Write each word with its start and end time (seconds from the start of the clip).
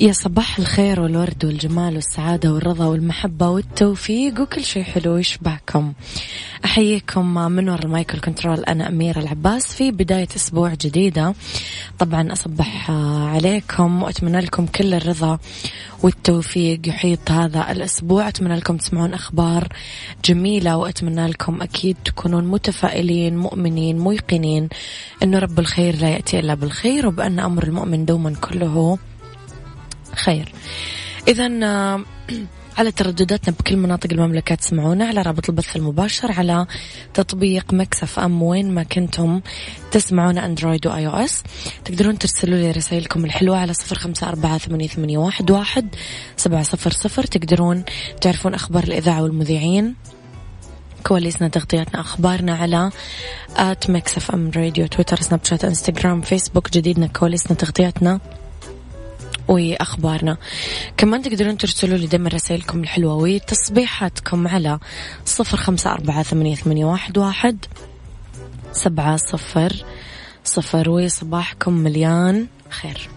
يا 0.00 0.12
صباح 0.12 0.58
الخير 0.58 1.00
والورد 1.00 1.44
والجمال 1.44 1.94
والسعادة 1.94 2.52
والرضا 2.52 2.86
والمحبة 2.86 3.48
والتوفيق 3.48 4.40
وكل 4.40 4.64
شيء 4.64 4.82
حلو 4.82 5.16
يشبهكم 5.16 5.92
أحييكم 6.64 7.34
من 7.34 7.68
وراء 7.68 7.84
المايكل 7.84 8.20
كنترول 8.20 8.64
أنا 8.64 8.88
أميرة 8.88 9.18
العباس 9.18 9.74
في 9.74 9.90
بداية 9.90 10.28
أسبوع 10.36 10.74
جديدة. 10.74 11.34
طبعا 11.98 12.32
أصبح 12.32 12.90
عليكم 13.34 14.02
وأتمنى 14.02 14.40
لكم 14.40 14.66
كل 14.66 14.94
الرضا 14.94 15.38
والتوفيق 16.02 16.88
يحيط 16.88 17.30
هذا 17.30 17.72
الأسبوع. 17.72 18.28
أتمنى 18.28 18.56
لكم 18.56 18.76
تسمعون 18.76 19.14
أخبار 19.14 19.68
جميلة 20.24 20.76
وأتمنى 20.76 21.26
لكم 21.26 21.62
أكيد 21.62 21.96
تكونون 22.04 22.44
متفائلين 22.44 23.36
مؤمنين 23.36 23.98
موقنين 23.98 24.68
أنه 25.22 25.38
رب 25.38 25.58
الخير 25.58 25.96
لا 25.96 26.08
يأتي 26.08 26.38
إلا 26.38 26.54
بالخير 26.54 27.06
وبأن 27.06 27.40
أمر 27.40 27.64
المؤمن 27.64 28.04
دوما 28.04 28.34
كله 28.34 28.98
خير. 30.16 30.52
إذا 31.28 31.50
آه، 31.62 32.04
على 32.78 32.92
تردداتنا 32.92 33.54
بكل 33.58 33.76
مناطق 33.76 34.12
المملكة 34.12 34.54
تسمعونا 34.54 35.04
على 35.04 35.22
رابط 35.22 35.48
البث 35.48 35.76
المباشر 35.76 36.32
على 36.32 36.66
تطبيق 37.14 37.74
Mix 37.74 38.18
FM 38.18 38.42
وين 38.42 38.74
ما 38.74 38.82
كنتم 38.82 39.40
تسمعون 39.90 40.38
Android 40.38 40.86
و 40.86 41.06
iOS 41.06 41.42
تقدرون 41.84 42.18
ترسلوا 42.18 42.58
لي 42.58 42.70
رسائلكم 42.70 43.24
الحلوة 43.24 43.58
على 43.58 43.72
صفر 43.72 43.98
خمسة 43.98 44.28
أربعة 44.28 44.58
ثمانية 44.58 45.18
واحد 45.18 45.50
واحد 45.50 45.94
سبعة 46.36 46.62
صفر 46.62 46.90
صفر. 46.90 47.24
تقدرون 47.24 47.84
تعرفون 48.20 48.54
أخبار 48.54 48.84
الإذاعة 48.84 49.22
والمذيعين. 49.22 49.94
كواليسنا 51.06 51.48
تغطياتنا 51.48 52.00
أخبارنا 52.00 52.54
على 52.56 52.90
at 53.56 53.90
Mix 53.90 54.30
FM 54.30 54.50
Radio 54.56 54.86
تويتر 54.86 55.20
سناب 55.20 55.40
شات 55.44 55.64
إنستغرام 55.64 56.20
فيسبوك. 56.20 56.70
جديدنا 56.70 57.06
كواليسنا 57.06 57.56
تغطياتنا. 57.56 58.20
وأخبارنا 59.48 60.36
كمان 60.96 61.22
تقدرون 61.22 61.56
ترسلوا 61.56 61.98
لي 61.98 62.06
دائما 62.06 62.28
رسائلكم 62.28 62.80
الحلوة 62.80 63.14
وتصبيحاتكم 63.14 64.48
على 64.48 64.78
صفر 65.24 65.56
خمسة 65.56 65.92
أربعة 65.92 66.22
ثمانية, 66.22 66.56
واحد 67.16 67.58
سبعة 68.72 69.16
صفر 69.16 69.84
صفر 70.44 70.88
وصباحكم 70.90 71.72
مليان 71.72 72.46
خير. 72.70 73.08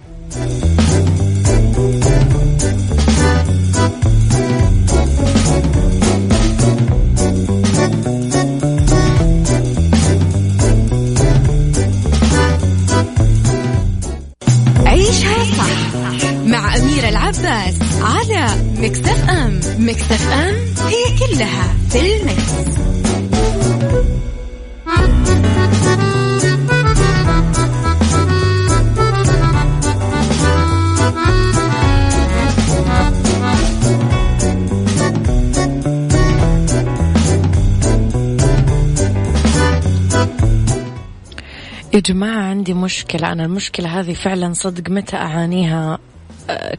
مشكلة 42.90 43.32
أنا 43.32 43.46
المشكلة 43.46 44.00
هذه 44.00 44.14
فعلا 44.14 44.54
صدق 44.54 44.90
متى 44.90 45.16
أعانيها 45.16 46.00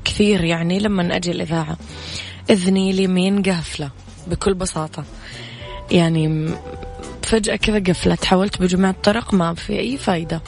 كثير 0.04 0.44
يعني 0.44 0.78
لما 0.78 1.16
أجي 1.16 1.30
الإذاعة. 1.30 1.76
إذني 2.50 2.90
اليمين 2.90 3.42
قافلة 3.42 3.90
بكل 4.26 4.54
بساطة. 4.54 5.04
يعني 5.90 6.54
فجأة 7.22 7.56
كذا 7.56 7.78
قفلت 7.78 8.24
حاولت 8.24 8.62
بجميع 8.62 8.90
الطرق 8.90 9.34
ما 9.34 9.54
في 9.54 9.78
أي 9.78 9.96
فايدة. 9.96 10.42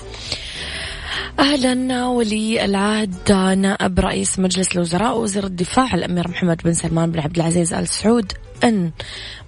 أهلا 1.43 2.07
ولي 2.07 2.65
العهد 2.65 3.33
نائب 3.59 4.01
رئيس 4.01 4.39
مجلس 4.39 4.73
الوزراء 4.73 5.19
وزير 5.19 5.45
الدفاع 5.47 5.95
الأمير 5.95 6.29
محمد 6.29 6.63
بن 6.65 6.75
سلمان 6.75 7.11
بن 7.11 7.21
عبد 7.21 7.37
العزيز 7.37 7.75
آل 7.75 7.89
سعود 7.89 8.33
أن 8.65 8.91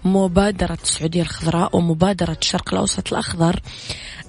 مبادرة 0.05 0.79
السعودية 0.83 1.23
الخضراء 1.23 1.77
ومبادرة 1.77 2.37
الشرق 2.43 2.75
الأوسط 2.75 3.13
الأخضر 3.13 3.61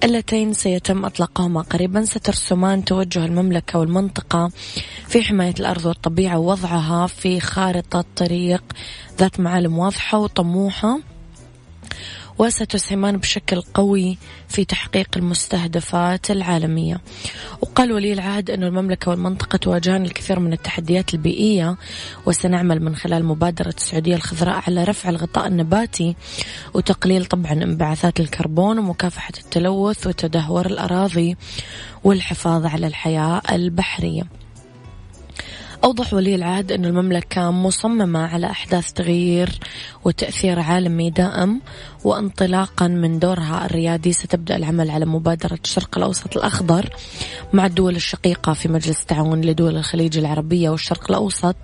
اللتين 0.03 0.53
سيتم 0.53 1.05
إطلاقهما 1.05 1.61
قريبا. 1.61 2.03
سترسمان 2.03 2.85
توجه 2.85 3.25
المملكة 3.25 3.79
والمنطقة 3.79 4.51
في 5.07 5.23
حماية 5.23 5.55
الأرض 5.59 5.85
والطبيعة 5.85 6.39
ووضعها 6.39 7.07
في 7.07 7.39
خارطة 7.39 8.05
طريق 8.15 8.63
ذات 9.19 9.39
معالم 9.39 9.77
واضحة 9.77 10.19
وطموحة. 10.19 11.14
وستسهمان 12.39 13.17
بشكل 13.17 13.61
قوي 13.61 14.17
في 14.47 14.65
تحقيق 14.65 15.07
المستهدفات 15.17 16.31
العالمية. 16.31 17.01
وقال 17.61 17.91
ولي 17.91 18.13
العهد 18.13 18.51
أن 18.51 18.63
المملكة 18.63 19.11
والمنطقة 19.11 19.57
تواجهان 19.57 20.05
الكثير 20.05 20.39
من 20.39 20.53
التحديات 20.53 21.13
البيئية 21.13 21.77
وسنعمل 22.25 22.79
من 22.83 22.95
خلال 22.95 23.25
مبادرة 23.25 23.73
السعودية 23.77 24.15
الخضراء 24.15 24.63
على 24.67 24.83
رفع 24.83 25.09
الغطاء 25.09 25.47
النباتي 25.47 26.15
وتقليل 26.73 27.25
طبعا 27.25 27.51
انبعاثات 27.51 28.19
الكربون 28.19 28.79
ومكافحة 28.79 29.33
التلوث 29.37 30.07
وتدهور 30.07 30.65
الأراضي 30.65 31.37
والحفاظ 32.03 32.65
على 32.65 32.87
الحياة 32.87 33.41
البحرية. 33.51 34.44
أوضح 35.83 36.13
ولي 36.13 36.35
العهد 36.35 36.71
أن 36.71 36.85
المملكة 36.85 37.51
مصممة 37.51 38.19
على 38.19 38.49
أحداث 38.49 38.91
تغيير 38.91 39.59
وتأثير 40.03 40.59
عالمي 40.59 41.09
دائم 41.09 41.61
وانطلاقا 42.03 42.87
من 42.87 43.19
دورها 43.19 43.65
الريادي. 43.65 44.13
ستبدأ 44.13 44.55
العمل 44.55 44.89
على 44.89 45.05
مبادرة 45.05 45.59
الشرق 45.63 45.97
الأوسط 45.97 46.37
الأخضر 46.37 46.89
مع 47.53 47.65
الدول 47.65 47.95
الشقيقة 47.95 48.53
في 48.53 48.67
مجلس 48.67 49.01
التعاون 49.01 49.41
لدول 49.41 49.77
الخليج 49.77 50.17
العربية 50.17 50.69
والشرق 50.69 51.05
الأوسط 51.09 51.55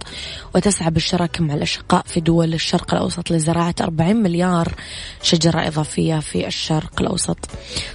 وتسعى 0.55 0.91
بالشراكة 0.91 1.43
مع 1.43 1.53
الأشقاء 1.53 2.03
في 2.05 2.19
دول 2.19 2.53
الشرق 2.53 2.93
الأوسط 2.93 3.31
لزراعة 3.31 3.75
40 3.81 4.15
مليار 4.15 4.73
شجرة 5.21 5.67
إضافية 5.67 6.19
في 6.19 6.47
الشرق 6.47 7.01
الأوسط. 7.01 7.37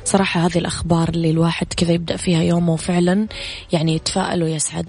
صراحة 0.05 0.47
هذه 0.47 0.59
الأخبار 0.59 1.09
اللي 1.09 1.31
الواحد 1.31 1.67
كذا 1.77 1.93
يبدأ 1.93 2.17
فيها 2.17 2.43
يومه 2.43 2.73
وفعلا 2.73 3.27
يعني 3.73 3.95
يتفائل 3.95 4.43
ويسعد. 4.43 4.89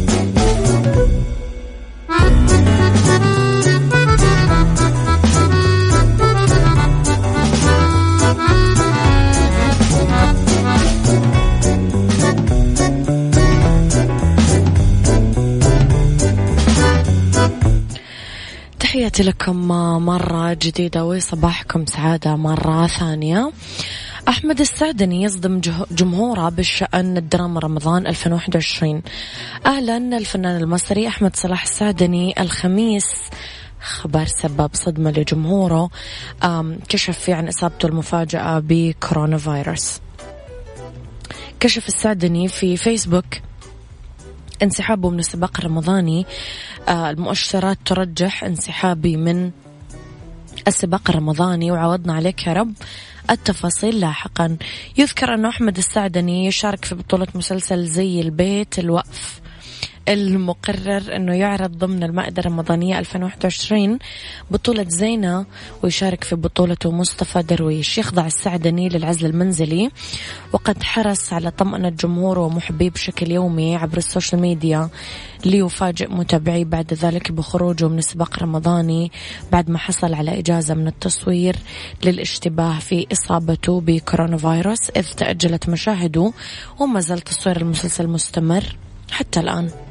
لكم 19.21 19.67
مرة 20.05 20.53
جديدة 20.53 21.05
وصباحكم 21.05 21.85
سعادة 21.85 22.35
مرة 22.35 22.87
ثانية. 22.87 23.51
أحمد 24.27 24.59
السعدني 24.59 25.23
يصدم 25.23 25.61
جمهوره 25.91 26.49
بالشأن 26.49 27.17
الدراما 27.17 27.59
رمضان 27.59 28.07
2021 28.07 29.01
أعلن 29.65 30.13
الفنان 30.13 30.61
المصري 30.61 31.07
أحمد 31.07 31.35
صلاح 31.35 31.63
السعدني 31.63 32.41
الخميس. 32.41 33.09
خبر 33.81 34.25
سبب 34.25 34.69
صدمة 34.73 35.11
لجمهوره 35.11 35.89
كشف 36.89 37.19
فيه 37.19 37.35
عن 37.35 37.47
إصابته 37.47 37.85
المفاجئة 37.85 38.59
بكورونا 38.59 39.37
فيروس. 39.37 39.99
كشف 41.59 41.87
السعدني 41.87 42.47
في 42.47 42.77
فيسبوك 42.77 43.25
انسحابه 44.63 45.09
من 45.09 45.19
السباق 45.19 45.51
الرمضاني. 45.59 46.25
آه، 46.87 47.09
المؤشرات 47.09 47.77
ترجح 47.85 48.43
انسحابي 48.43 49.17
من 49.17 49.51
السباق 50.67 51.09
الرمضاني 51.09 51.71
وعوضنا 51.71 52.13
عليك 52.13 52.47
يا 52.47 52.53
رب. 52.53 52.73
التفاصيل 53.29 53.99
لاحقا. 53.99 54.57
يذكر 54.97 55.33
أن 55.33 55.45
أحمد 55.45 55.77
السعدني 55.77 56.45
يشارك 56.45 56.85
في 56.85 56.95
بطولة 56.95 57.27
مسلسل 57.35 57.85
زي 57.85 58.21
البيت 58.21 58.79
الوقف. 58.79 59.40
المقرر 60.09 61.15
أنه 61.15 61.33
يعرض 61.33 61.77
ضمن 61.77 62.03
المائدة 62.03 62.39
الرمضانية 62.39 62.99
2021 62.99 63.99
بطولة 64.51 64.85
زينة 64.89 65.45
ويشارك 65.83 66.23
في 66.23 66.35
بطولته 66.35 66.91
مصطفى 66.91 67.43
درويش. 67.43 67.97
يخضع 67.97 68.25
السعدني 68.25 68.89
للعزل 68.89 69.25
المنزلي 69.25 69.91
وقد 70.53 70.83
حرص 70.83 71.33
على 71.33 71.51
طمأنة 71.51 71.89
جمهوره 71.89 72.39
ومحبيه 72.39 72.89
بشكل 72.89 73.31
يومي 73.31 73.75
عبر 73.75 73.97
ال 73.97 74.03
social 74.03 74.41
media 74.41 74.89
ليفاجئ 75.45 76.11
متابعيه 76.11 76.65
بعد 76.65 76.93
ذلك 76.93 77.31
بخروجه 77.31 77.87
من 77.87 77.97
السباق 77.97 78.35
الرمضاني 78.35 79.11
بعد 79.51 79.69
ما 79.69 79.77
حصل 79.77 80.13
على 80.13 80.39
إجازة 80.39 80.73
من 80.73 80.87
التصوير 80.87 81.55
للاشتباه 82.03 82.79
في 82.79 83.07
إصابته 83.11 83.81
بكورونا 83.81 84.37
فيروس 84.37 84.89
إذ 84.89 85.13
تأجلت 85.13 85.69
مشاهده 85.69 86.33
وما 86.79 86.99
زال 86.99 87.21
تصوير 87.21 87.57
المسلسل 87.57 88.07
مستمر 88.07 88.63
حتى 89.11 89.39
الآن. 89.39 89.90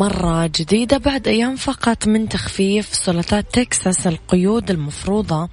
مرة 0.00 0.46
جديدة 0.46 0.98
بعد 0.98 1.28
أيام 1.28 1.56
فقط 1.56 2.06
من 2.06 2.28
تخفيف 2.28 2.94
سلطات 2.94 3.46
تكساس 3.54 4.06
القيود 4.06 4.70
المفروضة 4.70 5.48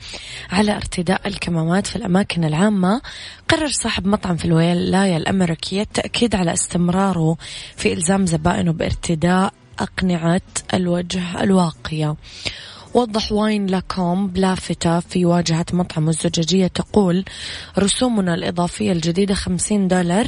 على 0.50 0.76
ارتداء 0.76 1.28
الكمامات 1.28 1.88
في 1.88 1.96
الأماكن 1.96 2.44
العامة 2.44 3.02
قرر 3.50 3.68
صاحب 3.68 4.08
مطعم 4.08 4.38
في 4.38 4.46
الولاية 4.46 5.18
الأمريكية 5.18 5.82
التأكيد 5.82 6.36
على 6.36 6.54
استمراره 6.54 7.38
في 7.76 7.94
إلزام 7.94 8.26
زبائنه 8.26 8.72
بارتداء 8.72 9.54
أقنعة 9.80 10.42
الوجه 10.74 11.44
الواقية. 11.44 12.16
وضح 12.94 13.32
واين 13.32 13.66
لاكوم 13.66 14.28
بلافتة 14.28 15.00
في 15.00 15.26
واجهة 15.26 15.66
مطعم 15.74 16.10
الزجاجية 16.10 16.68
تقول 16.68 17.26
رسومنا 17.80 18.34
الإضافية 18.34 18.92
الجديدة 18.92 19.34
خمسين 19.34 19.88
دولار 19.88 20.28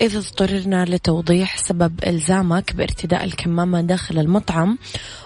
إذا 0.00 0.18
اضطررنا 0.18 0.84
لتوضيح 0.84 1.56
سبب 1.56 2.00
إلزامك 2.06 2.76
بارتداء 2.76 3.24
الكمامة 3.24 3.80
داخل 3.80 4.18
المطعم 4.18 4.78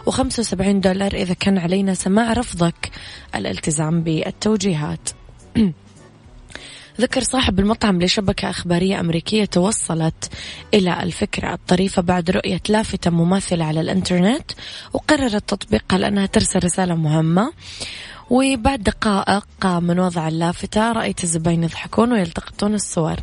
وخمسة 0.06 0.40
وسبعين 0.40 0.80
دولار 0.80 1.14
إذا 1.14 1.34
كان 1.34 1.58
علينا 1.58 1.94
سماع 1.94 2.32
رفضك. 2.32 2.90
الالتزام 3.34 4.02
بالتوجيهات. 4.02 5.08
ذكر 7.00 7.22
صاحب 7.22 7.58
المطعم 7.58 8.02
لشبكة 8.02 8.50
أخبارية 8.50 9.00
أمريكية 9.00 9.44
توصلت 9.44 10.30
إلى 10.74 11.02
الفكرة 11.02 11.54
الطريفة 11.54 12.02
بعد 12.02 12.30
رؤية 12.30 12.60
لافتة 12.68 13.10
مماثلة 13.10 13.64
على 13.64 13.80
الإنترنت 13.80 14.50
وقررت 14.92 15.48
تطبيقها 15.48 15.98
لأنها 15.98 16.26
ترسل 16.26 16.64
رسالة 16.64 16.94
مهمة. 16.94 17.52
وبعد 18.30 18.82
دقائق 18.82 19.66
من 19.66 19.98
وضع 19.98 20.28
اللافتة 20.28 20.92
رأيت 20.92 21.24
الزباين 21.24 21.64
يضحكون 21.64 22.12
ويلتقطون 22.12 22.74
الصور. 22.74 23.16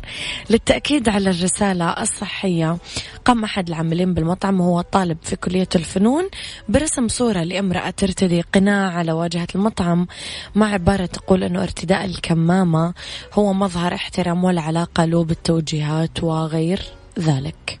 للتأكيد 0.50 1.08
على 1.08 1.30
الرسالة 1.30 1.90
الصحية 1.90 2.78
قام 3.24 3.44
أحد 3.44 3.68
العاملين 3.68 4.14
بالمطعم 4.14 4.60
وهو 4.60 4.80
طالب 4.80 5.18
في 5.22 5.36
كلية 5.36 5.68
الفنون 5.74 6.28
برسم 6.68 7.08
صورة 7.08 7.42
لامرأة 7.42 7.90
ترتدي 7.90 8.40
قناع 8.40 8.90
على 8.90 9.12
واجهة 9.12 9.48
المطعم. 9.54 10.06
مع 10.54 10.72
عبارة 10.72 11.06
تقول 11.06 11.44
أنه 11.44 11.62
ارتداء 11.62 12.04
الكمامة 12.04 12.94
هو 13.32 13.52
مظهر 13.52 13.94
احترام 13.94 14.44
ولا 14.44 14.60
علاقة 14.60 15.04
له 15.04 15.24
بالتوجيهات 15.24 16.22
وغير 16.22 16.82
ذلك. 17.18 17.80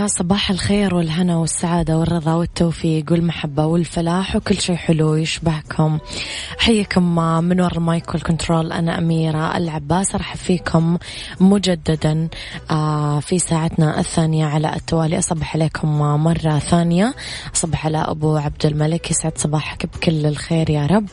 يا 0.00 0.06
صباح 0.06 0.50
الخير 0.50 0.94
والهنا 0.94 1.36
والسعادة 1.36 1.98
والرضا 1.98 2.34
والتوفيق 2.34 3.04
والمحبة 3.10 3.66
والفلاح 3.66 4.36
وكل 4.36 4.60
شيء 4.60 4.76
حلو 4.76 5.14
يشبهكم. 5.14 5.98
حيكم 6.58 7.16
من 7.44 7.60
وراء 7.60 7.76
المايك 7.76 8.14
والكنترول 8.14 8.72
أنا 8.72 8.98
أميرة 8.98 9.56
العباس. 9.56 10.14
أرحب 10.14 10.36
فيكم 10.36 10.98
مجددا 11.40 12.28
آه، 12.70 13.20
في 13.20 13.38
ساعتنا 13.38 14.00
الثانية 14.00 14.46
على 14.46 14.76
التوالي. 14.76 15.18
أصبح 15.18 15.54
عليكم 15.56 15.98
مرة 15.98 16.58
ثانية. 16.58 17.14
أصبح 17.54 17.86
على 17.86 17.98
أبو 17.98 18.36
عبد 18.36 18.66
الملك. 18.66 19.10
يسعد 19.10 19.38
صباحك 19.38 19.86
بكل 19.86 20.26
الخير 20.26 20.70
يا 20.70 20.86
رب. 20.86 21.06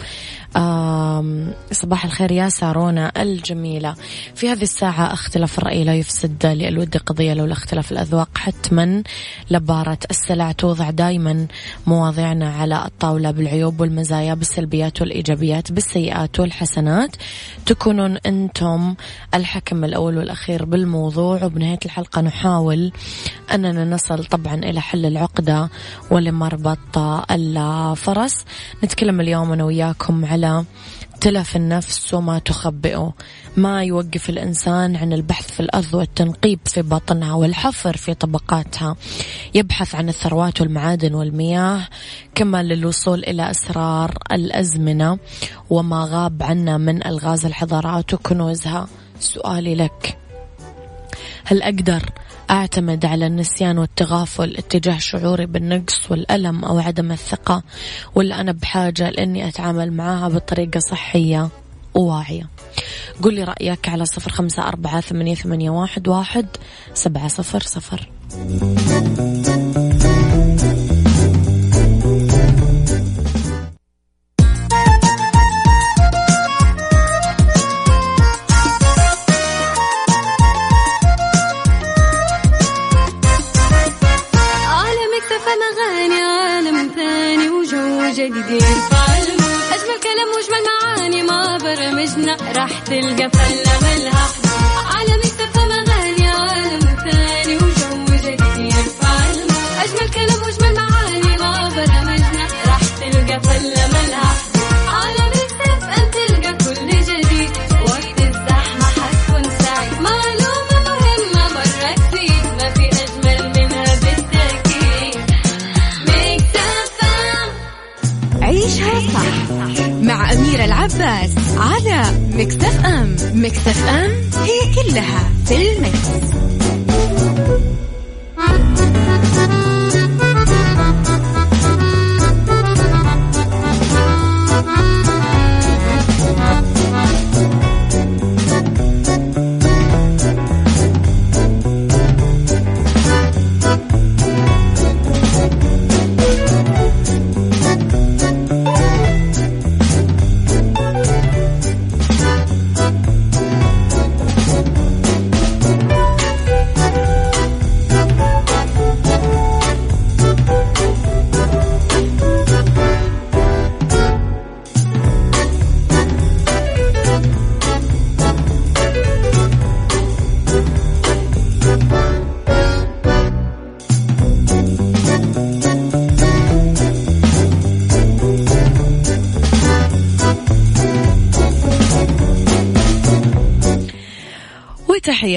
صباح 1.72 2.06
الخير 2.06 2.32
يا 2.32 2.50
سارونا 2.50 3.22
الجميلة. 3.22 3.96
في 4.36 4.50
هذه 4.50 4.62
الساعة 4.62 5.14
اختلاف 5.14 5.58
الرأي 5.58 5.84
لا 5.84 5.96
يفسد 5.96 6.46
للود 6.46 6.98
قضية 6.98 7.34
لولا 7.34 7.54
اختلاف 7.54 7.92
الأذواق. 7.92 8.30
حتما 8.38 9.04
لبارة 9.52 9.98
السلع 10.10 10.52
توضع 10.52 10.90
دايما 10.90 11.48
مواضيعنا 11.88 12.50
على 12.50 12.86
الطاولة 12.86 13.32
بالعيوب 13.32 13.82
والمزايا 13.82 14.34
بالسلبيات 14.34 15.02
والإيجابيات 15.02 15.72
بالسيئات 15.72 16.40
والحسنات. 16.40 17.16
تكونون 17.66 18.18
أنتم 18.18 18.96
الحكم 19.34 19.84
الأول 19.84 20.18
والأخير 20.18 20.66
بالموضوع. 20.66 21.44
وبنهاية 21.44 21.80
الحلقة 21.86 22.22
نحاول 22.22 22.92
أننا 23.54 23.86
نصل 23.86 24.26
طبعا 24.26 24.56
إلى 24.56 24.82
حل 24.82 25.06
العقدة 25.06 25.70
ولمربط 26.12 26.98
الفرس. 27.32 28.46
نتكلم 28.84 29.22
اليوم 29.22 29.52
أنا 29.52 29.64
وياكم 29.64 30.26
على 30.26 30.47
تلف 31.22 31.56
النفس 31.56 32.14
وما 32.14 32.40
تخبئه 32.40 33.14
ما 33.58 33.84
يوقف 33.84 34.30
الإنسان 34.30 34.96
عن 34.96 35.14
البحث 35.14 35.52
في 35.52 35.60
الأرض 35.60 35.94
والتنقيب 35.94 36.60
في 36.66 36.82
بطنها 36.82 37.34
والحفر 37.34 37.98
في 37.98 38.14
طبقاتها. 38.14 38.96
يبحث 39.54 39.96
عن 39.96 40.10
الثروات 40.10 40.62
والمعادن 40.62 41.14
والمياه 41.14 41.88
كما 42.36 42.64
للوصول 42.64 43.20
إلى 43.24 43.52
أسرار 43.52 44.18
الأزمنة. 44.32 45.18
وما 45.70 46.08
غاب 46.10 46.44
عنا 46.44 46.78
من 46.78 47.08
ألغاز 47.08 47.46
الحضارات 47.46 48.14
وكنوزها. 48.14 48.88
سؤالي 49.20 49.76
لك 49.76 50.18
هل 51.46 51.62
أقدر 51.62 52.10
أعتمد 52.50 53.06
على 53.06 53.28
النسيان 53.28 53.78
والتغافل 53.78 54.58
اتجاه 54.58 54.98
شعوري 54.98 55.46
بالنقص 55.46 56.12
والألم 56.12 56.66
أو 56.66 56.80
عدم 56.80 57.12
الثقة 57.12 57.64
ولا 58.16 58.42
أنا 58.42 58.52
بحاجة 58.52 59.10
لأني 59.10 59.48
أتعامل 59.48 59.94
معها 59.94 60.28
بطريقة 60.30 60.80
صحية 60.80 61.50
وواعية. 61.96 62.50
قل 63.22 63.34
لي 63.34 63.44
رأيك 63.44 63.90
على 63.90 64.06
صفر 64.06 64.32
خمسة 64.32 64.68
أربعة 64.68 65.02
ثمانية, 65.02 65.70
واحد 65.70 66.48
سبعة 66.94 67.28
صفر 67.28 67.60
صفر. 67.60 68.10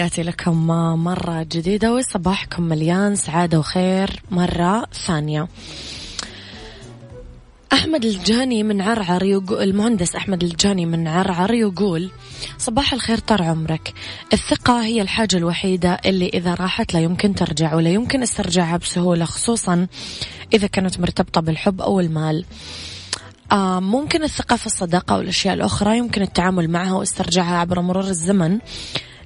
تحياتي 0.01 0.23
لكم 0.23 0.67
مرة 1.05 1.43
جديدة 1.43 1.95
وصباحكم 1.95 2.63
مليان 2.63 3.17
سعادة 3.17 3.59
وخير 3.59 4.23
مرة 4.31 4.87
ثانية. 5.07 5.49
أحمد 7.73 8.05
الجاني 8.05 8.63
من 8.63 8.81
عرعر 8.81 9.23
يقول 9.23 9.63
المهندس 9.63 10.17
أحمد 10.17 10.43
الجاني 10.45 10.87
من 10.87 11.09
عرعر 11.09 11.55
يقول 11.55 12.11
صباح 12.59 12.93
الخير 12.93 13.19
طال 13.19 13.43
عمرك. 13.43 13.95
الثقة 14.33 14.85
هي 14.85 15.03
الحاجة 15.03 15.37
الوحيدة 15.37 16.01
اللي 16.07 16.29
إذا 16.29 16.55
راحت 16.55 16.95
لا 16.95 17.01
يمكن 17.01 17.35
ترجع 17.35 17.75
ولا 17.75 17.91
يمكن 17.91 18.23
استرجاعها 18.23 18.77
بسهولة 18.77 19.25
خصوصا 19.25 19.87
إذا 20.53 20.67
كانت 20.67 21.01
مرتبطة 21.01 21.41
بالحب 21.41 21.81
أو 21.81 22.01
المال. 22.01 22.45
آه 23.53 23.81
ممكن 23.81 24.23
الثقة 24.23 24.57
في 24.57 24.67
الصداقة 24.67 25.17
والأشياء 25.17 25.55
الأخرى 25.55 25.99
يمكن 25.99 26.23
التعامل 26.23 26.71
معها 26.71 26.93
واسترجاعها 26.93 27.57
عبر 27.57 27.81
مرور 27.81 28.05
الزمن. 28.05 28.59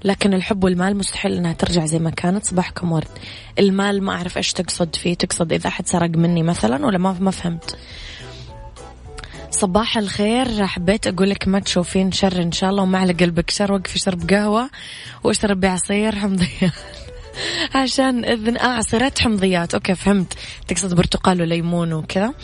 لكن 0.04 0.34
الحب 0.34 0.64
والمال 0.64 0.96
مستحيل 0.96 1.32
إنها 1.32 1.52
ترجع 1.52 1.86
زي 1.86 1.98
ما 1.98 2.10
كانت. 2.10 2.44
صباحكم 2.44 2.92
ورد. 2.92 3.08
المال 3.58 4.02
ما 4.02 4.12
أعرف 4.12 4.36
إيش 4.36 4.52
تقصد 4.52 4.96
فيه. 4.96 5.14
تقصد 5.14 5.52
إذا 5.52 5.68
أحد 5.68 5.86
سرق 5.86 6.10
مني 6.10 6.42
مثلا 6.42 6.86
ولا 6.86 6.98
ما 6.98 7.16
ما 7.20 7.30
فهمت. 7.30 7.78
صباح 9.50 9.98
الخير. 9.98 10.66
حبيت 10.66 11.06
أقول 11.06 11.30
لك 11.30 11.48
ما 11.48 11.60
تشوفين 11.60 12.12
شر 12.12 12.42
إن 12.42 12.52
شاء 12.52 12.70
الله. 12.70 12.82
وما 12.82 12.98
على 12.98 13.12
قلبك 13.12 13.50
شر 13.50 13.72
وقفي 13.72 13.98
شرب 13.98 14.30
قهوة. 14.30 14.70
واشربي 15.24 15.66
عصير. 15.66 16.14
حمضية. 16.14 16.72
عشان 17.74 18.24
اذن 18.24 18.56
آه 18.56 18.66
عصيرات 18.66 19.18
حمضيات. 19.18 19.74
أوكي 19.74 19.94
فهمت. 19.94 20.32
تقصد 20.68 20.94
برتقال 20.94 21.40
وليمون 21.42 21.92
وكذا. 21.92 22.34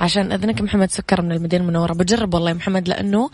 عشان 0.00 0.32
إذنك 0.32 0.60
محمد 0.62 0.90
سكر 0.90 1.22
من 1.22 1.32
المدينة 1.32 1.64
المنورة. 1.64 1.92
بجرب 1.92 2.34
والله 2.34 2.50
يا 2.50 2.54
محمد 2.54 2.88
لأنه 2.88 3.30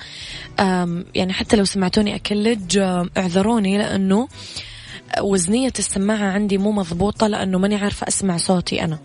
يعني 1.14 1.32
حتى 1.32 1.56
لو 1.56 1.64
سمعتوني 1.64 2.14
أكلج 2.14 2.78
اعذروني 3.16 3.78
لأنه 3.78 4.28
وزنية 5.20 5.72
السماعة 5.78 6.32
عندي 6.32 6.58
مو 6.58 6.72
مضبوطة 6.72 7.26
لأنه 7.26 7.58
ماني 7.58 7.76
عارفة 7.76 8.08
أسمع 8.08 8.36
صوتي 8.36 8.84
أنا. 8.84 8.98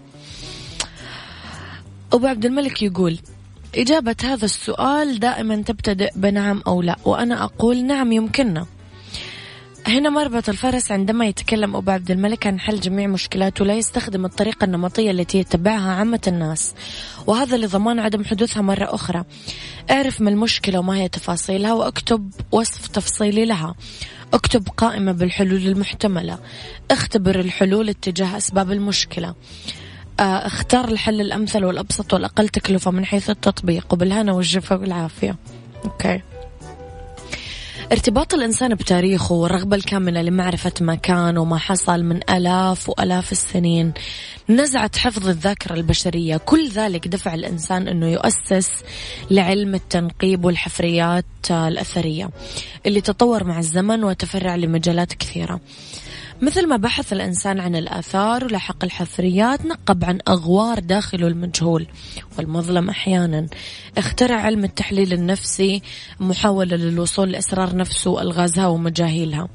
أبو 2.13 2.27
عبد 2.27 2.45
الملك 2.45 2.83
يقول 2.83 3.19
إجابة 3.75 4.15
هذا 4.23 4.45
السؤال 4.45 5.19
دائما 5.19 5.61
تبتدئ 5.61 6.09
بنعم 6.15 6.61
أو 6.67 6.81
لا؟ 6.81 6.95
وأنا 7.05 7.43
أقول 7.43 7.85
نعم 7.85 8.11
يمكننا. 8.11 8.65
هنا 9.87 10.09
مربط 10.09 10.49
الفرس 10.49 10.91
عندما 10.91 11.25
يتكلم 11.25 11.75
أبو 11.75 11.91
عبد 11.91 12.11
الملك 12.11 12.47
عن 12.47 12.59
حل 12.59 12.79
جميع 12.79 13.07
مشكلاته 13.07 13.65
لا 13.65 13.73
يستخدم 13.73 14.25
الطريقة 14.25 14.65
النمطية 14.65 15.11
التي 15.11 15.37
يتبعها 15.37 15.91
عامة 15.91 16.21
الناس. 16.27 16.73
وهذا 17.27 17.57
لضمان 17.57 17.99
عدم 17.99 18.23
حدوثها 18.25 18.61
مرة 18.61 18.95
أخرى. 18.95 19.23
اعرف 19.91 20.21
ما 20.21 20.29
المشكلة 20.29 20.79
وما 20.79 20.95
هي 20.95 21.09
تفاصيلها 21.09 21.73
وأكتب 21.73 22.31
وصف 22.51 22.87
تفصيلي 22.87 23.45
لها. 23.45 23.75
أكتب 24.33 24.67
قائمة 24.77 25.11
بالحلول 25.11 25.67
المحتملة. 25.67 26.39
اختبر 26.91 27.39
الحلول 27.39 27.89
اتجاه 27.89 28.37
أسباب 28.37 28.71
المشكلة. 28.71 29.35
آه، 30.19 30.47
اختار 30.47 30.87
الحل 30.87 31.21
الأمثل 31.21 31.65
والأبسط 31.65 32.13
والأقل 32.13 32.49
تكلفة 32.49 32.91
من 32.91 33.05
حيث 33.05 33.29
التطبيق. 33.29 33.93
وبالهنا 33.93 34.33
والجفا 34.33 34.75
والعافية. 34.75 35.35
أوكي. 35.85 36.21
ارتباط 37.91 38.33
الإنسان 38.33 38.75
بتاريخه 38.75 39.35
والرغبة 39.35 39.75
الكاملة 39.75 40.21
لمعرفة 40.21 40.71
ما 40.81 40.95
كان 40.95 41.37
وما 41.37 41.57
حصل 41.57 42.03
من 42.03 42.19
آلاف 42.29 42.89
وآلاف 42.89 43.31
السنين. 43.31 43.93
نزعت 44.49 44.97
حفظ 44.97 45.27
الذاكرة 45.29 45.73
البشرية. 45.73 46.37
كل 46.37 46.69
ذلك 46.69 47.07
دفع 47.07 47.33
الإنسان 47.33 47.87
أنه 47.87 48.07
يؤسس 48.07 48.69
لعلم 49.31 49.75
التنقيب 49.75 50.45
والحفريات 50.45 51.25
الأثرية 51.51 52.29
اللي 52.85 53.01
تطور 53.01 53.43
مع 53.43 53.59
الزمن 53.59 54.03
وتفرع 54.03 54.55
لمجالات 54.55 55.13
كثيرة. 55.13 55.59
مثل 56.41 56.67
ما 56.67 56.77
بحث 56.77 57.13
الإنسان 57.13 57.59
عن 57.59 57.75
الآثار 57.75 58.45
ولحق 58.45 58.83
الحفريات 58.83 59.65
نقب 59.65 60.05
عن 60.05 60.19
أغوار 60.27 60.79
داخله 60.79 61.27
المجهول 61.27 61.87
والمظلم 62.37 62.89
أحيانا. 62.89 63.47
اخترع 63.97 64.35
علم 64.35 64.63
التحليل 64.63 65.13
النفسي 65.13 65.81
محاولة 66.19 66.75
للوصول 66.75 67.31
لأسرار 67.31 67.75
نفسه 67.75 68.21
ألغازها 68.21 68.67
ومجاهيلها 68.67 69.47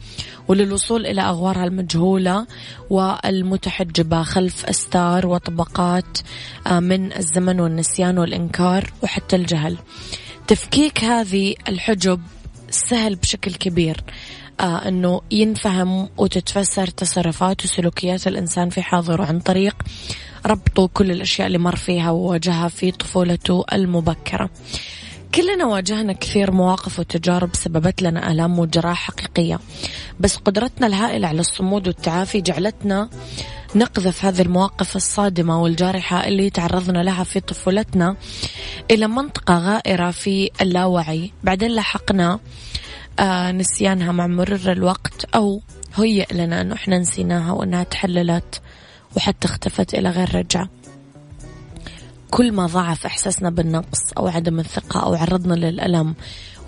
وللوصول 0.48 1.06
إلى 1.06 1.20
أغوارها 1.20 1.64
المجهولة 1.64 2.46
والمتحجبة 2.90 4.22
خلف 4.22 4.66
أستار 4.66 5.26
وطبقات 5.26 6.18
آه، 6.66 6.80
من 6.80 7.12
الزمن 7.12 7.60
والنسيان 7.60 8.18
والإنكار 8.18 8.92
وحتى 9.02 9.36
الجهل. 9.36 9.76
تفكيك 10.46 11.04
هذه 11.04 11.54
الحجب 11.68 12.20
سهل 12.70 13.16
بشكل 13.16 13.54
كبير. 13.54 14.04
آه 14.60 14.88
أنه 14.88 15.20
ينفهم 15.30 16.08
وتتفسر 16.16 16.86
تصرفات 16.86 17.64
وسلوكيات 17.64 18.26
الإنسان 18.26 18.70
في 18.70 18.82
حاضره 18.82 19.24
عن 19.24 19.40
طريق 19.40 19.76
ربطه 20.46 20.86
كل 20.86 21.10
الأشياء 21.10 21.46
اللي 21.46 21.58
مر 21.58 21.76
فيها 21.76 22.10
وواجهها 22.10 22.68
في 22.68 22.90
طفولته 22.90 23.64
المبكرة. 23.72 24.50
كلنا 25.34 25.64
واجهنا 25.66 26.12
كثير 26.12 26.50
مواقف 26.50 26.98
وتجارب 26.98 27.50
سببت 27.56 28.02
لنا 28.02 28.32
آلام 28.32 28.58
وجراح 28.58 29.06
حقيقية 29.06 29.60
بس 30.20 30.36
قدرتنا 30.36 30.86
الهائلة 30.86 31.28
على 31.28 31.40
الصمود 31.40 31.86
والتعافي 31.86 32.40
جعلتنا 32.40 33.08
نقذف 33.74 34.24
هذه 34.24 34.42
المواقف 34.42 34.96
الصادمة 34.96 35.62
والجارحة 35.62 36.26
اللي 36.28 36.50
تعرضنا 36.50 36.98
لها 37.02 37.24
في 37.24 37.40
طفولتنا 37.40 38.16
إلى 38.90 39.06
منطقة 39.06 39.58
غائرة 39.58 40.10
في 40.10 40.50
اللاوعي. 40.60 41.32
بعدين 41.44 41.74
لحقنا 41.74 42.40
آه 43.20 43.52
نسيانها 43.52 44.12
مع 44.12 44.26
مرور 44.26 44.72
الوقت 44.72 45.24
أو 45.34 45.62
هيئ 45.94 46.34
لنا 46.34 46.60
أنه 46.60 46.74
إحنا 46.74 46.98
نسيناها 46.98 47.52
وأنها 47.52 47.84
تحللت 47.84 48.60
وحتى 49.16 49.48
اختفت 49.48 49.94
إلى 49.94 50.10
غير 50.10 50.34
رجعة. 50.34 50.68
كل 52.30 52.52
ما 52.52 52.66
ضعف 52.66 53.06
إحساسنا 53.06 53.50
بالنقص 53.50 54.12
أو 54.18 54.26
عدم 54.28 54.60
الثقة 54.60 55.02
أو 55.02 55.14
عرضنا 55.14 55.54
للألم 55.54 56.14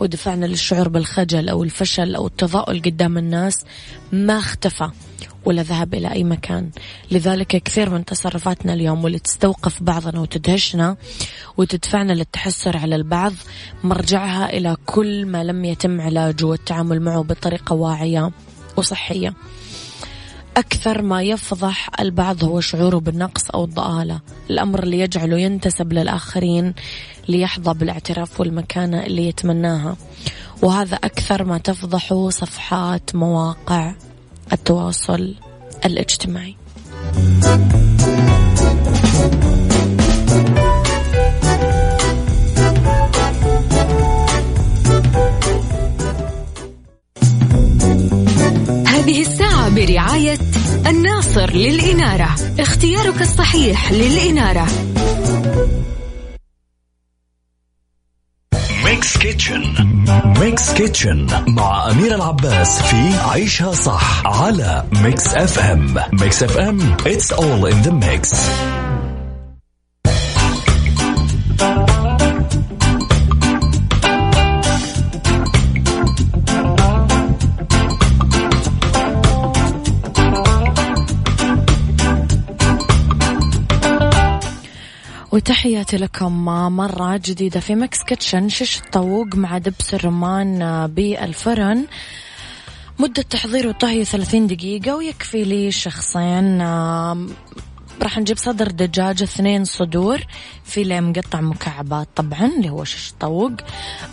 ودفعنا 0.01 0.47
للشعور 0.47 0.89
بالخجل 0.89 1.49
أو 1.49 1.65
الفشل 1.65 2.15
أو 2.15 2.27
التضاؤل 2.27 2.83
قدام 2.83 3.19
الناس 3.19 3.65
ما 4.13 4.39
اختفى 4.39 4.91
ولا 5.45 5.63
ذهب 5.63 5.95
إلى 5.95 6.13
أي 6.13 6.25
مكان. 6.25 6.71
لذلك 7.11 7.47
كثير 7.47 7.91
من 7.91 8.05
تصرفاتنا 8.05 8.75
اليوم 8.75 9.05
واللي 9.05 9.19
تستوقف 9.19 9.83
بعضنا 9.83 10.21
وتدهشنا 10.21 10.97
وتدفعنا 11.57 12.13
للتحسر 12.13 12.77
على 12.77 12.97
البعض 12.97 13.33
مرجعها 13.85 14.57
إلى 14.57 14.77
كل 14.87 15.27
ما 15.27 15.45
لم 15.45 15.65
يتم 15.65 16.01
علاجه 16.01 16.45
والتعامل 16.45 17.01
معه 17.01 17.23
بطريقة 17.23 17.75
واعية 17.75 18.31
وصحية. 18.77 19.35
أكثر 20.59 21.03
ما 21.03 21.23
يفضح 21.23 21.91
البعض 22.01 22.45
هو 22.45 22.61
شعوره 22.61 22.99
بالنقص 22.99 23.51
أو 23.51 23.65
الضآلة. 23.65 24.21
الأمر 24.51 24.83
اللي 24.83 25.01
يجعله 25.01 25.39
ينتسب 25.39 25.93
للآخرين 25.93 26.75
ليحظى 27.29 27.75
بالاعتراف 27.75 28.41
والمكانة 28.41 29.07
اللي 29.07 29.29
يتمناها. 29.29 29.97
وهذا 30.63 30.97
أكثر 30.97 31.45
ما 31.45 31.59
تفضحه 31.59 32.31
صفحات 32.31 33.15
مواقع 33.15 33.95
التواصل 34.53 35.35
الاجتماعي. 35.85 36.57
برعاية 49.69 50.39
الناصر 50.87 51.51
للإنارة. 51.51 52.35
اختيارك 52.59 53.23
الصحيح 53.23 53.93
للإنارة. 53.93 54.67
Mix 58.85 59.19
Kitchen 59.19 59.63
Mix 60.41 60.73
Kitchen 60.73 61.27
مع 61.49 61.91
أمير 61.91 62.15
العباس 62.15 62.83
في 62.83 63.19
عيشها 63.19 63.73
صح 63.73 64.27
على 64.27 64.85
Mix 65.03 65.35
FM 65.35 65.95
Mix 66.13 66.43
FM 66.43 66.97
it's 66.97 67.33
all 67.33 67.73
in 67.73 67.89
the 67.89 67.93
mix. 67.93 68.35
وتحياتي 85.49 85.97
لكم 85.97 86.45
مرة 86.77 87.17
جديدة 87.25 87.61
في 87.61 87.75
Mix 87.75 88.03
Kitchen 88.03 88.49
شيش 88.49 88.79
الطاووق 88.79 89.35
مع 89.35 89.59
دبس 89.59 89.95
الرمان 89.95 90.87
بالفرن. 90.87 91.85
مدة 92.99 93.23
تحضير 93.23 93.69
وطهي 93.69 94.05
30 94.05 94.47
دقيقة 94.47 94.97
ويكفي 94.97 95.45
لي 95.45 95.71
شخصين 95.73 96.61
راح 98.03 98.19
نجيب 98.19 98.37
صدر 98.37 98.71
دجاج 98.71 99.23
اثنين 99.23 99.65
صدور 99.65 100.21
فيليه 100.65 101.01
مقطع 101.01 101.41
مكعبات 101.41 102.09
طبعا 102.17 102.47
اللي 102.57 102.71
هو 102.71 102.85
شيش 102.85 103.13
طاووق. 103.21 103.53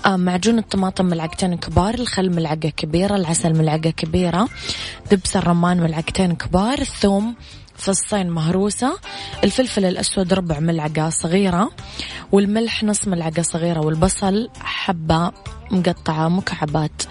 معجون 0.08 0.60
الطماطم 0.60 1.06
ملعقتين 1.06 1.58
كبار 1.58 1.94
الخل 1.94 2.36
ملعقة 2.36 2.70
كبيرة 2.70 3.16
العسل 3.16 3.54
ملعقة 3.58 3.90
كبيرة 3.90 4.50
دبس 5.12 5.36
الرمان 5.36 5.78
ملعقتين 5.78 6.36
كبار 6.36 6.80
الثوم 6.82 7.36
فصين 7.78 8.30
مهروسة 8.30 9.00
الفلفل 9.44 9.86
الأسود 9.86 10.34
ربع 10.34 10.60
ملعقة 10.60 11.10
صغيرة 11.10 11.72
والملح 12.32 12.84
نص 12.84 13.08
ملعقة 13.08 13.42
صغيرة 13.42 13.80
والبصل 13.80 14.50
حبة 14.60 15.32
مقطعة 15.72 16.30
مكعبات. 16.30 17.02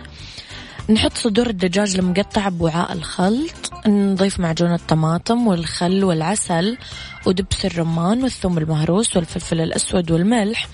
نحط 0.90 1.16
صدور 1.16 1.46
الدجاج 1.46 1.96
المقطع 1.96 2.48
بوعاء 2.48 2.92
الخلط 2.92 3.72
نضيف 3.87 4.40
معجون 4.40 4.74
الطماطم 4.74 5.46
والخل 5.46 6.05
والعسل 6.05 6.79
ودبس 7.27 7.64
الرمان 7.64 8.22
والثوم 8.22 8.59
المهروس 8.59 9.16
والفلفل 9.16 9.61
الأسود 9.61 10.11
والملح 10.11 10.68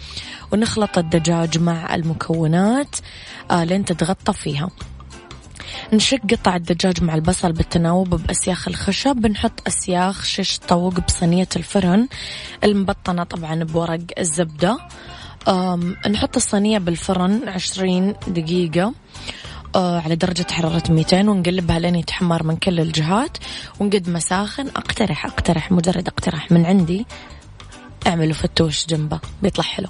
ونخلط 0.53 0.98
الدجاج 0.98 1.59
مع 1.59 1.94
المكونات 1.94 2.96
آه 3.50 3.64
لين 3.64 3.85
تتغطى 3.85 4.33
فيها. 4.33 4.70
نشق 5.92 6.18
قطع 6.31 6.57
الدجاج 6.57 7.03
مع 7.03 7.14
البصل 7.14 7.53
بالتناوب 7.53 8.09
بأسياخ 8.09 8.68
الخشب 8.68 9.16
بنحط 9.16 9.53
أسياخ 9.66 10.25
شش 10.25 10.59
طوق 10.59 11.01
بصينية 11.01 11.49
الفرن 11.57 12.09
المبطنة 12.64 13.25
طبعا 13.25 13.64
بورق 13.64 14.01
الزبدة. 14.18 14.79
نحط 16.11 16.37
الصينية 16.37 16.79
بالفرن 16.79 17.49
عشرين 17.49 18.14
دقيقة. 18.29 18.94
آه 19.75 20.01
على 20.01 20.16
درجة 20.16 20.46
حرارة 20.51 20.83
200 20.88 21.29
ونقلبها 21.29 21.79
لين 21.79 21.94
يتحمر 21.94 22.42
من 22.42 22.57
كل 22.57 22.81
الجهات. 22.81 23.38
ونقد 23.81 24.09
مساخن. 24.09 24.68
أقترح 24.68 25.27
أقترح 25.27 25.73
مجرد 25.73 26.09
اقتراح 26.09 26.53
من 26.53 26.66
عندي. 26.66 27.07
أعملوا 28.07 28.35
فتوش 28.35 28.87
جنبه 28.87 29.20
بيطلع 29.42 29.64
حلو. 29.64 29.88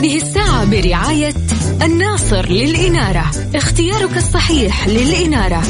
هذه 0.00 0.16
الساعة 0.16 0.64
برعاية 0.70 1.34
الناصر 1.82 2.46
للإنارة. 2.46 3.30
اختيارك 3.54 4.16
الصحيح 4.16 4.88
للإنارة. 4.88 5.62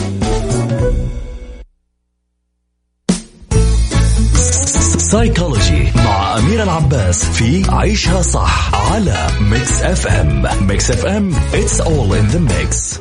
سايكولوجي 4.99 5.93
مع 5.97 6.39
أمير 6.39 6.63
العباس 6.63 7.25
في 7.25 7.65
عيشها 7.71 8.23
صح 8.23 8.75
على 8.75 9.27
Mix 9.41 9.83
FM 9.83 10.67
Mix 10.67 10.91
FM 10.91 11.33
it's 11.35 11.81
all 11.81 12.15
in 12.15 12.35
the 12.35 12.53
mix. 12.53 13.01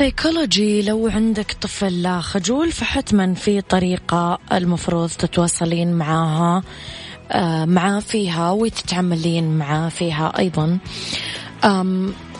سيكولوجي 0.00 0.82
لو 0.82 1.08
عندك 1.08 1.56
طفل 1.60 2.20
خجول 2.20 2.72
فحتما 2.72 3.34
في 3.34 3.60
طريقة 3.60 4.38
المفروض 4.52 5.10
تتواصلين 5.10 5.92
معاها 5.92 6.62
آه، 7.30 7.64
معاه 7.64 8.00
فيها 8.00 8.50
وتتعاملين 8.50 9.58
معاه 9.58 9.88
فيها 9.88 10.32
أيضا. 10.38 10.78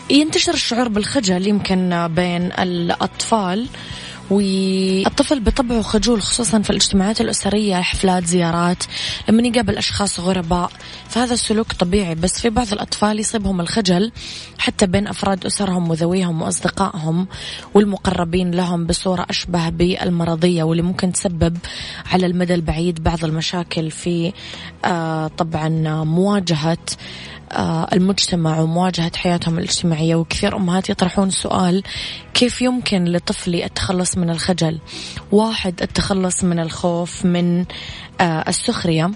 ينتشر 0.09 0.53
الشعور 0.53 0.87
بالخجل 0.87 1.47
يمكن 1.47 2.07
بين 2.15 2.51
الأطفال. 2.59 3.67
والطفل 4.29 5.39
بطبعه 5.39 5.81
خجول 5.81 6.21
خصوصا 6.21 6.61
في 6.61 6.69
الاجتماعات 6.69 7.21
الأسرية 7.21 7.75
حفلات 7.75 8.25
زيارات 8.25 8.83
لما 9.29 9.47
يقابل 9.47 9.77
أشخاص 9.77 10.19
غرباء. 10.19 10.71
فهذا 11.09 11.33
السلوك 11.33 11.71
طبيعي 11.73 12.15
بس 12.15 12.41
في 12.41 12.49
بعض 12.49 12.73
الأطفال 12.73 13.19
يصيبهم 13.19 13.61
الخجل 13.61 14.11
حتى 14.57 14.87
بين 14.87 15.07
أفراد 15.07 15.45
أسرهم 15.45 15.89
وذويهم 15.89 16.41
وأصدقائهم 16.41 17.27
والمقربين 17.73 18.51
لهم 18.51 18.85
بصورة 18.85 19.25
أشبه 19.29 19.69
بالمرضية 19.69 20.63
واللي 20.63 20.83
ممكن 20.83 21.11
تسبب 21.11 21.57
على 22.11 22.25
المدى 22.25 22.53
البعيد 22.53 23.03
بعض 23.03 23.25
المشاكل 23.25 23.91
في 23.91 24.33
آه 24.85 25.27
طبعا 25.27 25.69
مواجهة 26.03 26.77
المجتمع 27.93 28.59
ومواجهة 28.59 29.11
حياتهم 29.15 29.57
الاجتماعية 29.57 30.15
وكثير 30.15 30.55
أمهات 30.55 30.89
يطرحون 30.89 31.29
سؤال 31.29 31.83
كيف 32.33 32.61
يمكن 32.61 33.03
لطفلي 33.03 33.65
التخلص 33.65 34.17
من 34.17 34.29
الخجل؟ 34.29 34.79
واحد 35.31 35.81
التخلص 35.81 36.43
من 36.43 36.59
الخوف 36.59 37.25
من 37.25 37.65
آه، 38.21 38.49
السخرية. 38.49 39.11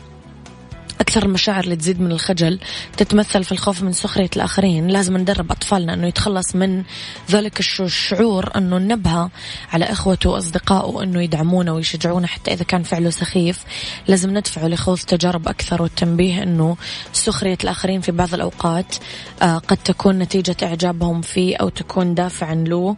أكثر 1.02 1.24
المشاعر 1.26 1.64
اللي 1.64 1.76
تزيد 1.76 2.02
من 2.02 2.12
الخجل 2.12 2.60
تتمثل 2.98 3.44
في 3.44 3.52
الخوف 3.52 3.84
من 3.84 3.94
سخرية 3.94 4.30
الآخرين. 4.36 4.88
لازم 4.88 5.18
ندرب 5.18 5.52
أطفالنا 5.52 5.94
أنه 5.94 6.08
يتخلص 6.08 6.56
من 6.56 6.84
ذلك 7.32 7.60
الش- 7.60 7.82
الشعور 7.82 8.52
أنه 8.58 8.78
ننبه 8.78 9.30
على 9.74 9.86
إخوته 9.86 10.30
وأصدقائه 10.30 11.04
أنه 11.04 11.22
يدعمونه 11.22 11.74
ويشجعونه 11.74 12.28
حتى 12.28 12.54
إذا 12.54 12.64
كان 12.64 12.84
فعله 12.84 13.10
سخيف. 13.10 13.64
لازم 14.08 14.38
ندفعه 14.38 14.68
لخوض 14.68 14.98
تجارب 14.98 15.48
أكثر 15.48 15.82
والتنبيه 15.82 16.44
أنه 16.44 16.78
سخرية 17.14 17.58
الآخرين 17.64 18.02
في 18.02 18.12
بعض 18.12 18.34
الأوقات 18.34 18.96
آه، 19.42 19.58
قد 19.58 19.78
تكون 19.78 20.20
نتيجة 20.20 20.56
إعجابهم 20.64 21.22
فيه 21.22 21.56
أو 21.58 21.70
تكون 21.70 22.16
دافعا 22.16 22.56
له 22.56 22.96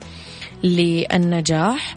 للنجاح. 0.64 1.96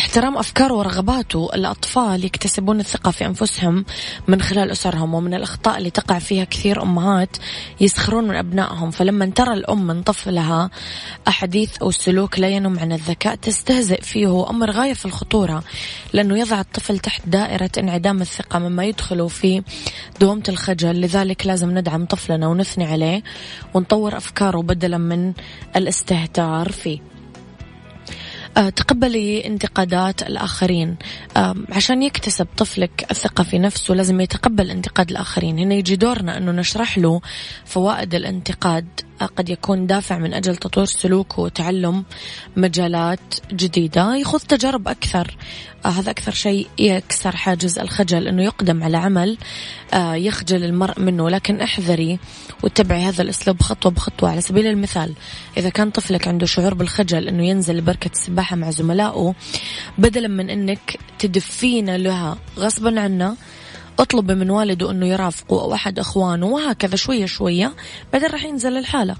احترام 0.00 0.36
أفكاره 0.38 0.74
ورغباته 0.74 1.50
الأطفال 1.54 2.24
يكتسبون 2.24 2.80
الثقة 2.80 3.10
في 3.10 3.26
أنفسهم 3.26 3.84
من 4.28 4.42
خلال 4.42 4.70
أسرهم 4.70 5.14
ومن 5.14 5.34
الأخطاء 5.34 5.78
اللي 5.78 5.90
تقع 5.90 6.18
فيها 6.18 6.44
كثير 6.44 6.82
أمهات 6.82 7.36
يسخرون 7.80 8.24
من 8.24 8.34
أبنائهم. 8.34 8.90
فلما 8.90 9.26
ترى 9.26 9.54
الأم 9.54 9.86
من 9.86 10.02
طفلها 10.02 10.70
أحاديث 11.28 11.78
أو 11.82 11.90
سلوك 11.90 12.38
لا 12.38 12.48
ينم 12.48 12.78
عن 12.78 12.92
الذكاء 12.92 13.34
تستهزئ 13.34 14.02
فيه 14.02 14.26
هو 14.26 14.50
أمر 14.50 14.70
غاية 14.70 14.92
في 14.92 15.04
الخطورة 15.04 15.64
لأنه 16.12 16.38
يضع 16.38 16.60
الطفل 16.60 16.98
تحت 16.98 17.22
دائرة 17.26 17.70
انعدام 17.78 18.20
الثقة 18.20 18.58
مما 18.58 18.84
يدخله 18.84 19.28
في 19.28 19.62
دوامة 20.20 20.44
الخجل. 20.48 21.00
لذلك 21.00 21.46
لازم 21.46 21.78
ندعم 21.78 22.06
طفلنا 22.06 22.48
ونثني 22.48 22.84
عليه 22.84 23.22
ونطور 23.74 24.16
أفكاره 24.16 24.62
بدلا 24.62 24.98
من 24.98 25.32
الاستهتار 25.76 26.72
فيه. 26.72 27.09
تقبلي 28.54 29.46
انتقادات 29.46 30.22
الآخرين. 30.22 30.96
عشان 31.72 32.02
يكتسب 32.02 32.46
طفلك 32.56 33.06
الثقة 33.10 33.44
في 33.44 33.58
نفسه 33.58 33.94
لازم 33.94 34.20
يتقبل 34.20 34.70
انتقاد 34.70 35.10
الآخرين. 35.10 35.58
هنا 35.58 35.74
يجي 35.74 35.96
دورنا 35.96 36.36
أنه 36.36 36.52
نشرح 36.52 36.98
له 36.98 37.20
فوائد 37.64 38.14
الانتقاد. 38.14 38.86
آه، 39.00 39.09
قد 39.26 39.48
يكون 39.48 39.86
دافع 39.86 40.18
من 40.18 40.34
أجل 40.34 40.56
تطوير 40.56 40.86
سلوكه 40.86 41.40
وتعلم 41.40 42.04
مجالات 42.56 43.20
جديدة. 43.52 44.16
يخوض 44.16 44.40
تجارب 44.40 44.88
أكثر. 44.88 45.36
آه، 45.84 45.88
هذا 45.88 46.10
أكثر 46.10 46.32
شيء 46.32 46.66
يكسر 46.78 47.36
حاجز 47.36 47.78
الخجل 47.78 48.28
أنه 48.28 48.42
يقدم 48.44 48.82
على 48.82 48.96
عمل 48.96 49.38
آه، 49.94 50.14
يخجل 50.14 50.64
المرء 50.64 51.00
منه. 51.00 51.30
لكن 51.30 51.60
احذري 51.60 52.18
واتبعي 52.62 53.02
هذا 53.02 53.22
الأسلوب 53.22 53.62
خطوة 53.62 53.92
بخطوة. 53.92 54.30
على 54.30 54.40
سبيل 54.40 54.66
المثال 54.66 55.14
إذا 55.56 55.68
كان 55.68 55.90
طفلك 55.90 56.28
عنده 56.28 56.46
شعور 56.46 56.74
بالخجل 56.74 57.28
أنه 57.28 57.46
ينزل 57.46 57.76
لبركة 57.76 58.10
السباحة 58.12 58.56
مع 58.56 58.70
زملائه 58.70 59.34
بدلا 59.98 60.28
من 60.28 60.50
أنك 60.50 60.98
تدفين 61.18 61.96
لها 61.96 62.36
غصبا 62.58 63.00
عنه 63.00 63.36
اطلبي 64.00 64.34
من 64.34 64.50
والده 64.50 64.90
أنه 64.90 65.06
يرافقه 65.06 65.60
أو 65.60 65.74
أحد 65.74 65.98
أخوانه 65.98 66.46
وهكذا 66.46 66.96
شوية 66.96 67.26
شوية 67.26 67.72
بعدين 68.12 68.30
راح 68.30 68.44
ينزل 68.44 68.76
الحالة. 68.76 69.16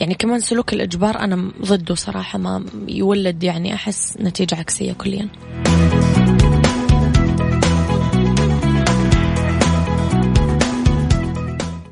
يعني 0.00 0.14
كمان 0.14 0.40
سلوك 0.40 0.72
الإجبار 0.72 1.18
أنا 1.18 1.50
ضده 1.62 1.94
صراحة 1.94 2.38
ما 2.38 2.64
يولد 2.88 3.42
يعني 3.42 3.74
أحس 3.74 4.16
نتيجة 4.20 4.54
عكسية 4.54 4.92
كليا. 4.92 5.28